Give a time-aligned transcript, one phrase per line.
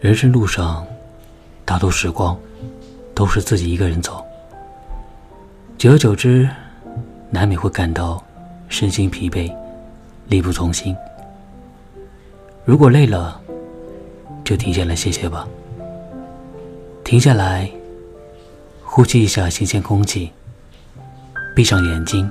[0.00, 0.82] 人生路上，
[1.62, 2.34] 大多时光
[3.14, 4.24] 都是自己一个人走。
[5.76, 6.48] 久而久之，
[7.28, 8.24] 难免会感到
[8.70, 9.54] 身心疲惫、
[10.26, 10.96] 力不从心。
[12.64, 13.38] 如果累了，
[14.42, 15.46] 就停下来歇歇吧。
[17.04, 17.70] 停下来，
[18.82, 20.32] 呼吸一下新鲜空气，
[21.54, 22.30] 闭上眼睛，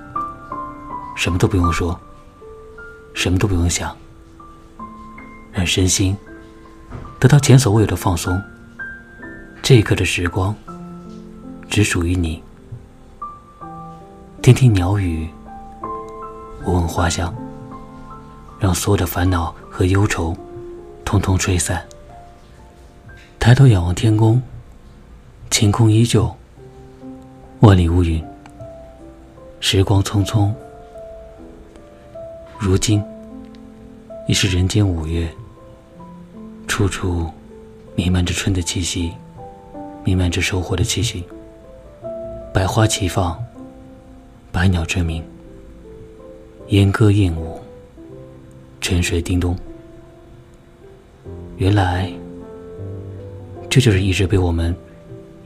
[1.15, 1.99] 什么都不用说，
[3.13, 3.95] 什么都不用想，
[5.51, 6.17] 让身心。
[7.19, 8.41] 得到前所未有的放松。
[9.61, 10.55] 这一刻的时光，
[11.69, 12.41] 只属于你。
[14.41, 15.29] 听听鸟语，
[16.65, 17.33] 闻闻花香，
[18.57, 20.35] 让所有的烦恼和忧愁，
[21.03, 21.85] 通通吹散。
[23.37, 24.41] 抬头仰望天空，
[25.51, 26.33] 晴空依旧，
[27.59, 28.23] 万里无云。
[29.59, 30.51] 时光匆匆，
[32.57, 33.03] 如今
[34.27, 35.29] 已是人间五月。
[36.79, 37.29] 处处
[37.93, 39.11] 弥漫着春的气息，
[40.05, 41.25] 弥漫着收获的气息。
[42.53, 43.37] 百花齐放，
[44.49, 45.21] 百鸟争鸣，
[46.69, 47.59] 莺歌燕舞，
[48.79, 49.57] 泉水叮咚。
[51.57, 52.09] 原来，
[53.69, 54.73] 这就是一直被我们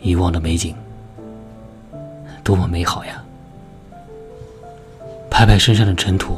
[0.03, 0.75] 遗忘的美景，
[2.43, 3.25] 多么美好呀！
[5.31, 6.37] 拍拍身上的尘土，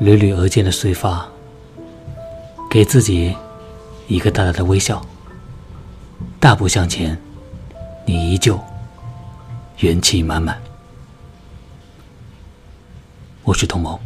[0.00, 1.28] 捋捋额间的碎发。
[2.70, 3.36] 给自己
[4.06, 5.04] 一个大大的微笑，
[6.38, 7.20] 大步向前，
[8.06, 8.60] 你依旧
[9.78, 10.56] 元气满满。
[13.42, 13.98] 我是童谋，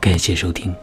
[0.00, 0.74] 感谢收听。